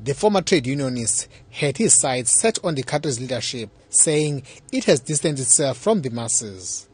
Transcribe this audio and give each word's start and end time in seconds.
The 0.00 0.14
former 0.14 0.42
trade 0.42 0.66
unionist 0.66 1.28
had 1.50 1.76
his 1.76 1.94
sights 1.94 2.30
set 2.30 2.58
on 2.64 2.74
the 2.76 2.82
country's 2.82 3.20
leadership, 3.20 3.70
saying 3.88 4.44
it 4.70 4.84
has 4.84 5.00
distanced 5.00 5.42
itself 5.42 5.78
from 5.78 6.02
the 6.02 6.10
masses. 6.10 6.88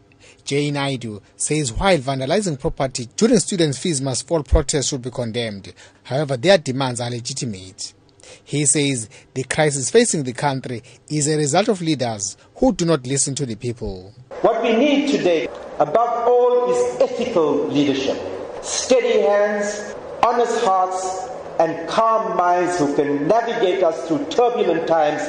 Jay 0.45 0.71
Naidoo 0.71 1.21
says 1.37 1.73
while 1.73 1.99
vandalizing 1.99 2.59
property 2.59 3.09
during 3.17 3.39
students' 3.39 3.79
fees 3.79 4.01
must 4.01 4.27
fall 4.27 4.43
protests 4.43 4.89
should 4.89 5.03
be 5.03 5.11
condemned. 5.11 5.73
However, 6.03 6.37
their 6.37 6.59
demands 6.59 7.01
are 7.01 7.11
legitimate. 7.11 7.95
He 8.43 8.65
says 8.67 9.09
the 9.35 9.45
crisis 9.45 9.91
facing 9.91 10.23
the 10.25 10.33
country 10.33 10.83
is 11.09 11.29
a 11.29 11.37
result 11.37 11.69
of 11.69 11.83
leaders 11.83 12.37
who 12.57 12.73
do 12.73 12.85
not 12.85 13.07
listen 13.07 13.35
to 13.37 13.47
the 13.47 13.55
people. 13.55 14.15
What 14.41 14.63
we 14.63 14.75
need 14.77 15.11
today, 15.11 15.49
above 15.79 16.29
all, 16.29 16.71
is 16.71 17.01
ethical 17.01 17.67
leadership. 17.69 18.19
Steady 18.63 19.21
hands, 19.21 19.95
honest 20.23 20.65
hearts, 20.65 21.34
and 21.59 21.89
calm 21.89 22.37
minds 22.37 22.79
who 22.79 22.95
can 22.97 23.29
navigate 23.29 23.83
us 23.83 24.09
through 24.09 24.25
turbulent 24.27 24.87
times. 24.87 25.23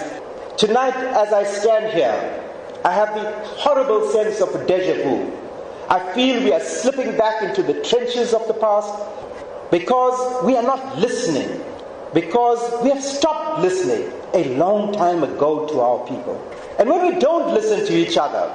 Tonight, 0.57 0.95
as 0.95 1.33
I 1.33 1.43
stand 1.43 1.93
here, 1.93 2.41
I 2.83 2.93
have 2.93 3.13
the 3.15 3.31
horrible 3.57 4.09
sense 4.09 4.41
of 4.41 4.53
a 4.55 4.65
deja 4.65 5.03
vu. 5.03 5.31
I 5.89 5.99
feel 6.13 6.43
we 6.43 6.53
are 6.53 6.59
slipping 6.59 7.15
back 7.17 7.43
into 7.43 7.61
the 7.61 7.81
trenches 7.81 8.33
of 8.33 8.47
the 8.47 8.53
past 8.53 8.91
because 9.69 10.43
we 10.43 10.55
are 10.55 10.63
not 10.63 10.97
listening, 10.97 11.61
because 12.13 12.83
we 12.83 12.89
have 12.89 13.03
stopped 13.03 13.61
listening 13.61 14.11
a 14.33 14.55
long 14.55 14.93
time 14.93 15.23
ago 15.23 15.67
to 15.67 15.79
our 15.79 16.07
people. 16.07 16.41
And 16.79 16.89
when 16.89 17.13
we 17.13 17.19
don't 17.19 17.53
listen 17.53 17.85
to 17.85 17.93
each 17.93 18.17
other, 18.17 18.51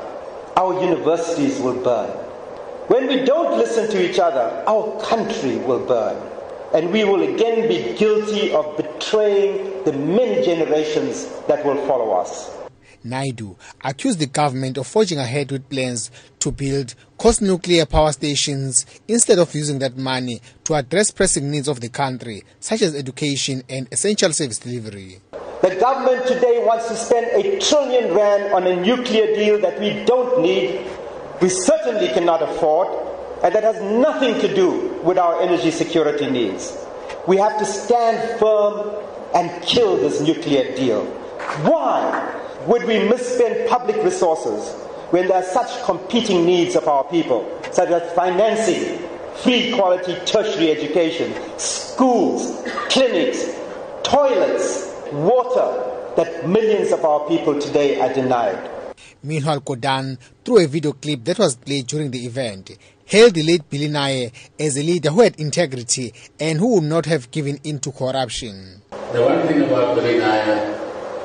our 0.57 0.83
universities 0.83 1.61
will 1.61 1.81
burn. 1.83 2.11
When 2.89 3.07
we 3.07 3.25
don't 3.25 3.57
listen 3.57 3.89
to 3.91 4.11
each 4.11 4.19
other, 4.19 4.65
our 4.67 5.01
country 5.01 5.59
will 5.59 5.87
burn 5.87 6.17
and 6.73 6.93
we 6.93 7.05
will 7.05 7.23
again 7.23 7.69
be 7.69 7.97
guilty 7.97 8.53
of 8.53 8.77
betraying 8.77 9.85
the 9.85 9.93
many 9.93 10.45
generations 10.45 11.27
that 11.49 11.65
will 11.65 11.87
follow 11.87 12.13
us. 12.13 12.57
Naidoo 13.05 13.57
accused 13.83 14.19
the 14.19 14.27
government 14.27 14.77
of 14.77 14.87
forging 14.87 15.19
ahead 15.19 15.51
with 15.51 15.69
plans 15.71 16.11
to 16.39 16.53
build 16.53 16.95
cost 17.17 17.41
nuclear 17.41 17.87
power 17.87 18.13
stations 18.13 18.85
instead 19.09 19.39
of 19.39 19.55
using 19.55 19.79
that 19.79 19.97
money 19.97 20.41
to 20.65 20.75
address 20.75 21.11
pressing 21.11 21.51
needs 21.51 21.67
of 21.67 21.81
the 21.81 21.89
country, 21.89 22.45
such 22.61 22.83
as 22.83 22.95
education 22.95 23.63
and 23.69 23.89
essential 23.91 24.33
service 24.33 24.59
delivery. 24.59 25.19
The 25.63 25.77
government 25.81 26.27
today 26.27 26.63
wants 26.65 26.89
to 26.89 26.97
spend 26.97 27.27
a 27.27 27.59
trillion 27.59 28.15
rand 28.15 28.53
on 28.53 28.67
a 28.67 28.77
nuclear 28.77 29.35
deal 29.35 29.59
that 29.61 29.81
we 29.81 30.05
don't 30.05 30.43
need, 30.43 30.87
we 31.41 31.49
certainly 31.49 32.09
cannot 32.09 32.43
afford, 32.43 32.89
and 33.43 33.55
that 33.55 33.65
has 33.65 33.81
nothing 33.83 34.39
to 34.41 34.55
do 34.55 34.90
with 35.05 35.19
our 35.19 35.41
energy 35.43 35.71
security 35.71 36.31
needs. 36.31 36.77
We 37.27 37.37
have 37.39 37.59
to 37.59 37.65
stand 37.65 38.39
firm 38.39 38.91
and 39.35 39.63
kill 39.63 39.97
this 39.97 40.21
nuclear 40.21 40.75
deal. 40.77 41.05
Why 41.63 42.37
would 42.67 42.85
we 42.85 42.95
misspend 42.95 43.69
public 43.69 43.97
resources 44.03 44.73
when 45.11 45.29
there 45.29 45.39
are 45.39 45.43
such 45.43 45.83
competing 45.85 46.45
needs 46.45 46.77
of 46.77 46.87
our 46.87 47.05
people, 47.05 47.49
such 47.73 47.89
as 47.91 48.13
financing, 48.15 48.99
free 49.43 49.73
quality 49.73 50.15
tertiary 50.25 50.71
education, 50.71 51.33
schools, 51.59 52.63
clinics, 52.89 53.45
toilets, 54.03 54.93
water 55.13 56.13
that 56.17 56.49
millions 56.49 56.93
of 56.93 57.05
our 57.05 57.27
people 57.29 57.59
today 57.61 58.01
are 58.01 58.13
denied? 58.13 58.71
Meanwhile, 59.23 59.61
Gordhan, 59.61 60.19
through 60.45 60.65
a 60.65 60.67
video 60.67 60.93
clip 60.93 61.25
that 61.25 61.39
was 61.39 61.57
played 61.57 61.87
during 61.87 62.11
the 62.11 62.25
event, 62.25 62.71
hailed 63.11 63.35
the 63.35 63.43
late 63.43 63.69
Billy 63.69 63.89
Nair 63.89 64.31
as 64.61 64.77
a 64.77 64.85
leader 64.85 65.11
who 65.11 65.23
had 65.23 65.35
integrity 65.41 66.15
and 66.39 66.61
who 66.61 66.75
would 66.75 66.85
not 66.85 67.07
have 67.07 67.29
given 67.33 67.59
in 67.65 67.81
to 67.81 67.91
corruption. 67.91 68.83
The 69.13 69.21
one 69.21 69.43
thing 69.49 69.63
about 69.63 69.97
Billy 69.97 70.19
Nair, 70.19 70.79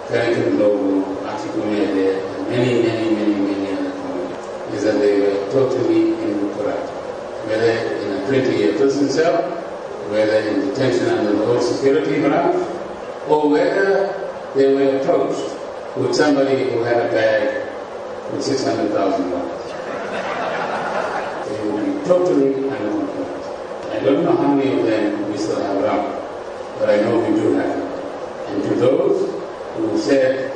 Carrington 0.08 0.58
Logo, 0.58 1.24
articulated 1.28 2.24
and 2.26 2.50
many, 2.50 2.82
many, 2.82 3.14
many, 3.14 3.36
many 3.36 3.72
other 3.78 3.92
communities, 3.92 4.74
is 4.74 4.84
that 4.84 4.98
they 4.98 5.22
were 5.22 5.52
totally 5.52 6.14
incorrupt. 6.24 6.90
Whether 7.46 7.78
in 8.02 8.12
a 8.14 8.26
20-year 8.26 8.78
prison 8.78 9.08
cell, 9.08 9.44
whether 10.10 10.38
in 10.38 10.62
detention 10.70 11.10
under 11.10 11.34
the 11.34 11.46
old 11.46 11.62
security 11.62 12.20
branch, 12.20 12.56
or 13.28 13.48
whether 13.52 14.32
they 14.56 14.74
were 14.74 14.98
approached 14.98 15.54
with 15.96 16.16
somebody 16.16 16.64
who 16.72 16.82
had 16.82 16.98
a 16.98 17.10
bag 17.12 17.70
with 18.34 18.42
$600,000. 18.42 19.55
Totally 22.06 22.54
uncompromised. 22.54 23.50
I 23.90 24.00
don't 24.00 24.24
know 24.24 24.36
how 24.36 24.54
many 24.54 24.80
of 24.80 24.86
them 24.86 25.32
we 25.32 25.38
still 25.38 25.60
have 25.60 25.82
around, 25.84 26.14
but 26.78 26.88
I 26.90 26.98
know 27.02 27.18
we 27.18 27.36
do 27.36 27.54
have. 27.56 27.82
And 28.50 28.62
to 28.64 28.76
those 28.76 29.32
who 29.76 29.98
said, 29.98 30.52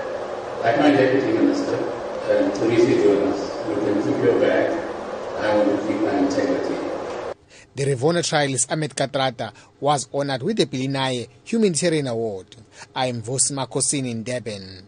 like 0.62 0.78
my 0.78 0.92
deputy 0.92 1.34
minister, 1.34 1.74
uh, 1.76 2.54
Teresa 2.54 3.02
Jonas, 3.02 3.40
you 3.68 3.76
can 3.82 3.96
keep 4.04 4.24
your 4.24 4.40
bag, 4.40 4.70
I 5.40 5.58
want 5.58 5.70
to 5.80 5.88
keep 5.88 6.00
my 6.02 6.20
integrity. 6.20 6.76
The 7.76 7.84
Rivonia 7.86 8.22
trialist 8.22 8.72
Ahmed 8.72 8.94
Kathrada 8.96 9.52
was 9.80 10.08
honored 10.14 10.44
with 10.44 10.58
the 10.58 10.66
Billy 10.66 10.88
Nair 10.88 11.26
Humanitarian 11.46 12.06
Award. 12.08 12.58
I 12.96 13.08
am 13.08 13.24
Vusi 13.24 13.54
Makhosini 13.54 14.12
in 14.12 14.24
Durban. 14.24 14.84